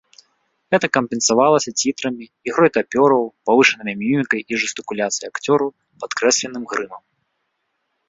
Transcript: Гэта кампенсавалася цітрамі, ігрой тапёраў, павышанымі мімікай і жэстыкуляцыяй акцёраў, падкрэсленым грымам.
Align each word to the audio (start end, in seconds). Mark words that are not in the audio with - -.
Гэта 0.75 0.87
кампенсавалася 0.97 1.73
цітрамі, 1.81 2.25
ігрой 2.49 2.73
тапёраў, 2.79 3.23
павышанымі 3.51 3.93
мімікай 4.03 4.41
і 4.53 4.63
жэстыкуляцыяй 4.67 5.27
акцёраў, 5.33 5.69
падкрэсленым 6.03 6.63
грымам. 6.75 7.03